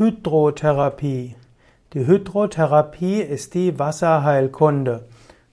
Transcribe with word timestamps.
Hydrotherapie. 0.00 1.36
Die 1.92 2.06
Hydrotherapie 2.06 3.20
ist 3.20 3.52
die 3.52 3.78
Wasserheilkunde. 3.78 5.04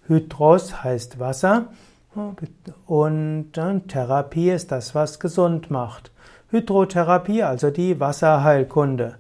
Hydros 0.08 0.86
heißt 0.86 1.20
Wasser 1.20 1.66
und 2.86 3.52
Therapie 3.52 4.52
ist 4.52 4.72
das, 4.72 4.96
was 4.96 5.20
gesund 5.20 5.70
macht. 5.70 6.12
Hydrotherapie, 6.50 7.44
also 7.44 7.72
die 7.72 8.00
Wasserheilkunde. 8.00 9.16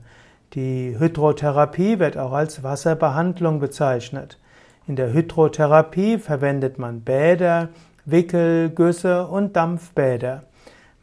Die 0.53 0.95
Hydrotherapie 0.97 1.99
wird 1.99 2.17
auch 2.17 2.31
als 2.31 2.63
Wasserbehandlung 2.63 3.59
bezeichnet. 3.59 4.39
In 4.87 4.95
der 4.95 5.11
Hydrotherapie 5.11 6.19
verwendet 6.19 6.79
man 6.79 7.01
Bäder, 7.01 7.67
Wickel, 8.05 8.69
Güsse 8.69 9.27
und 9.27 9.57
Dampfbäder. 9.57 10.43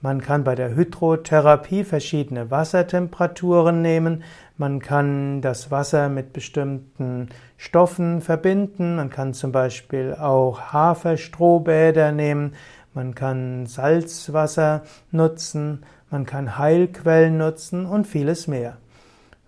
Man 0.04 0.20
kann 0.20 0.44
bei 0.44 0.54
der 0.54 0.76
Hydrotherapie 0.76 1.82
verschiedene 1.82 2.50
Wassertemperaturen 2.50 3.80
nehmen. 3.80 4.22
Man 4.58 4.78
kann 4.78 5.40
das 5.40 5.70
Wasser 5.70 6.10
mit 6.10 6.34
bestimmten 6.34 7.30
Stoffen 7.56 8.20
verbinden. 8.20 8.96
Man 8.96 9.08
kann 9.08 9.32
zum 9.32 9.50
Beispiel 9.50 10.14
auch 10.14 10.74
Haferstrohbäder 10.74 12.12
nehmen. 12.12 12.52
Man 12.92 13.14
kann 13.14 13.64
Salzwasser 13.64 14.82
nutzen. 15.10 15.86
Man 16.10 16.26
kann 16.26 16.58
Heilquellen 16.58 17.38
nutzen 17.38 17.86
und 17.86 18.06
vieles 18.06 18.46
mehr. 18.46 18.76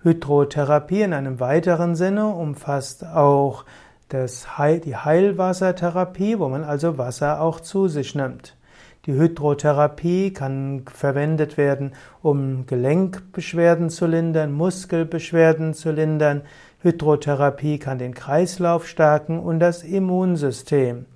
Hydrotherapie 0.05 1.03
in 1.03 1.13
einem 1.13 1.39
weiteren 1.39 1.95
Sinne 1.95 2.29
umfasst 2.29 3.05
auch 3.05 3.67
das 4.09 4.57
Heil 4.57 4.81
die 4.81 4.97
Heilwassertherapie, 4.97 6.39
wo 6.39 6.49
man 6.49 6.65
also 6.65 6.97
Wasser 6.97 7.43
auch 7.43 7.61
zu 7.61 7.89
sich 7.89 8.15
nimmt. 8.15 8.56
Die 9.07 9.15
Hydrotherapie 9.15 10.33
kann 10.33 10.83
verwendet 10.93 11.57
werden, 11.57 11.93
um 12.23 12.67
Gelenkbeschwerden 12.67 13.89
zu 13.89 14.07
lindern, 14.07 14.53
Muskelbeschwerden 14.53 15.75
zu 15.75 15.93
lindern. 15.93 16.43
Hydrotherapie 16.81 17.79
kann 17.79 17.99
den 17.99 18.15
Kreislauf 18.15 18.89
stärken 18.89 19.39
und 19.39 19.61
das 19.61 19.85
Immunsystem. 19.85 21.07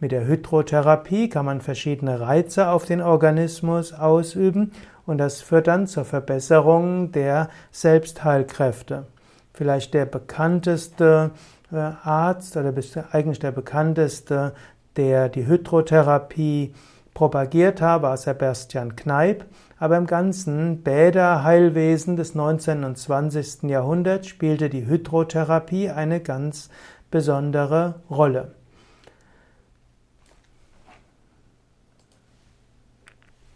Mit 0.00 0.10
der 0.10 0.26
Hydrotherapie 0.26 1.28
kann 1.28 1.46
man 1.46 1.60
verschiedene 1.60 2.20
Reize 2.20 2.68
auf 2.68 2.84
den 2.84 3.00
Organismus 3.00 3.92
ausüben 3.92 4.72
und 5.06 5.18
das 5.18 5.40
führt 5.40 5.68
dann 5.68 5.86
zur 5.86 6.04
Verbesserung 6.04 7.12
der 7.12 7.48
Selbstheilkräfte. 7.70 9.06
Vielleicht 9.54 9.94
der 9.94 10.04
bekannteste 10.04 11.30
äh, 11.72 11.76
Arzt 11.76 12.56
oder 12.56 12.74
eigentlich 13.12 13.38
der 13.38 13.52
bekannteste, 13.52 14.52
der 14.96 15.28
die 15.28 15.46
Hydrotherapie 15.46 16.74
propagiert 17.16 17.80
habe, 17.80 18.02
war 18.02 18.16
Sebastian 18.18 18.94
Kneipp, 18.94 19.46
aber 19.78 19.96
im 19.96 20.06
ganzen 20.06 20.82
Bäderheilwesen 20.82 22.16
des 22.16 22.34
19. 22.34 22.84
und 22.84 22.98
20. 22.98 23.70
Jahrhunderts 23.70 24.28
spielte 24.28 24.68
die 24.68 24.86
Hydrotherapie 24.86 25.88
eine 25.88 26.20
ganz 26.20 26.68
besondere 27.10 28.02
Rolle. 28.10 28.52